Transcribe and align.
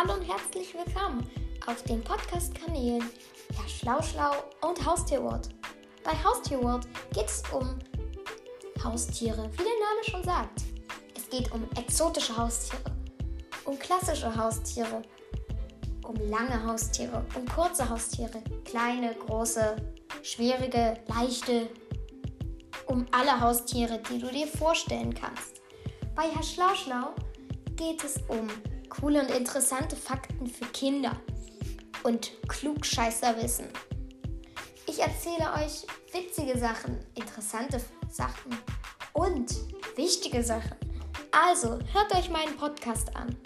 Hallo 0.00 0.14
und 0.14 0.22
herzlich 0.22 0.72
willkommen 0.74 1.28
auf 1.66 1.82
den 1.82 2.00
Podcast-Kanälen 2.04 3.02
Ja 3.50 3.68
Schlau 3.68 4.00
Schlau 4.00 4.30
und 4.60 4.86
Haustierwort. 4.86 5.48
Bei 6.04 6.12
Haustierwort 6.12 6.86
geht 7.12 7.26
es 7.26 7.42
um 7.50 7.76
Haustiere, 8.84 9.50
wie 9.54 9.56
der 9.56 9.64
Name 9.64 10.04
schon 10.08 10.22
sagt. 10.22 10.62
Es 11.16 11.28
geht 11.28 11.50
um 11.50 11.68
exotische 11.76 12.36
Haustiere, 12.36 12.92
um 13.64 13.76
klassische 13.76 14.32
Haustiere, 14.36 15.02
um 16.06 16.14
lange 16.30 16.64
Haustiere, 16.64 17.24
um 17.34 17.44
kurze 17.46 17.88
Haustiere, 17.90 18.40
kleine, 18.64 19.16
große, 19.16 19.74
schwierige, 20.22 20.94
leichte, 21.08 21.70
um 22.86 23.04
alle 23.10 23.40
Haustiere, 23.40 24.00
die 24.08 24.20
du 24.20 24.28
dir 24.28 24.46
vorstellen 24.46 25.12
kannst. 25.12 25.60
Bei 26.14 26.30
Herr 26.30 26.44
Schlauschlau 26.44 27.16
geht 27.74 28.04
es 28.04 28.18
um 28.28 28.48
coole 28.88 29.20
und 29.20 29.30
interessante 29.30 29.96
Fakten 29.96 30.46
für 30.46 30.66
Kinder 30.66 31.12
und 32.02 32.32
Klugscheißerwissen. 32.48 33.66
Ich 34.86 35.00
erzähle 35.00 35.52
euch 35.54 35.86
witzige 36.12 36.58
Sachen, 36.58 36.98
interessante 37.14 37.80
Sachen 38.10 38.56
und 39.12 39.54
wichtige 39.96 40.42
Sachen. 40.42 40.76
Also 41.30 41.78
hört 41.92 42.14
euch 42.14 42.30
meinen 42.30 42.56
Podcast 42.56 43.14
an. 43.14 43.36